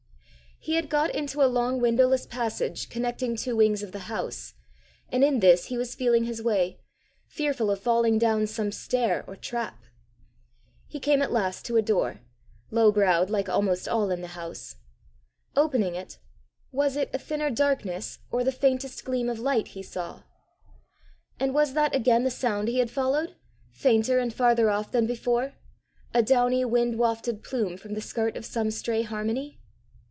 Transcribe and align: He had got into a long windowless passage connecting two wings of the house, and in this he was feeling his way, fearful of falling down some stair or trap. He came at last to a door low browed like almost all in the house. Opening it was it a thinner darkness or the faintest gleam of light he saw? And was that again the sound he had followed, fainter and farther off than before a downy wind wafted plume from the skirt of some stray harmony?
He 0.63 0.75
had 0.75 0.89
got 0.91 1.15
into 1.15 1.41
a 1.41 1.49
long 1.49 1.81
windowless 1.81 2.27
passage 2.27 2.87
connecting 2.89 3.35
two 3.35 3.55
wings 3.55 3.81
of 3.81 3.93
the 3.93 3.97
house, 4.05 4.53
and 5.09 5.23
in 5.23 5.39
this 5.39 5.65
he 5.65 5.77
was 5.77 5.95
feeling 5.95 6.25
his 6.25 6.39
way, 6.39 6.79
fearful 7.25 7.71
of 7.71 7.79
falling 7.79 8.19
down 8.19 8.45
some 8.45 8.71
stair 8.71 9.23
or 9.25 9.35
trap. 9.35 9.81
He 10.85 10.99
came 10.99 11.19
at 11.23 11.31
last 11.31 11.65
to 11.65 11.77
a 11.77 11.81
door 11.81 12.19
low 12.69 12.91
browed 12.91 13.31
like 13.31 13.49
almost 13.49 13.87
all 13.89 14.11
in 14.11 14.21
the 14.21 14.37
house. 14.37 14.75
Opening 15.55 15.95
it 15.95 16.19
was 16.71 16.95
it 16.95 17.09
a 17.11 17.17
thinner 17.17 17.49
darkness 17.49 18.19
or 18.29 18.43
the 18.43 18.51
faintest 18.51 19.03
gleam 19.03 19.29
of 19.29 19.39
light 19.39 19.69
he 19.69 19.81
saw? 19.81 20.21
And 21.39 21.55
was 21.55 21.73
that 21.73 21.95
again 21.95 22.23
the 22.23 22.29
sound 22.29 22.67
he 22.67 22.77
had 22.77 22.91
followed, 22.91 23.35
fainter 23.71 24.19
and 24.19 24.31
farther 24.31 24.69
off 24.69 24.91
than 24.91 25.07
before 25.07 25.55
a 26.13 26.21
downy 26.21 26.63
wind 26.65 26.99
wafted 26.99 27.43
plume 27.43 27.77
from 27.77 27.95
the 27.95 27.99
skirt 28.01 28.37
of 28.37 28.45
some 28.45 28.69
stray 28.69 29.01
harmony? 29.01 29.57